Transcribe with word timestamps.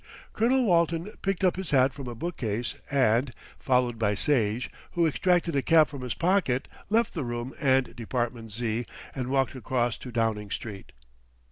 Colonel 0.33 0.65
Walton 0.65 1.11
picked 1.21 1.43
up 1.43 1.57
his 1.57 1.69
hat 1.69 1.93
from 1.93 2.07
a 2.07 2.15
bookcase 2.15 2.73
and, 2.89 3.31
followed 3.59 3.99
by 3.99 4.15
Sage, 4.15 4.71
who 4.93 5.05
extracted 5.05 5.55
a 5.55 5.61
cap 5.61 5.89
from 5.89 6.01
his 6.01 6.15
pocket, 6.15 6.67
left 6.89 7.13
the 7.13 7.23
room 7.23 7.53
and 7.61 7.95
Department 7.95 8.51
Z. 8.51 8.87
and 9.13 9.27
walked 9.29 9.53
across 9.53 9.99
to 9.99 10.11
Downing 10.11 10.49
Street. 10.49 10.91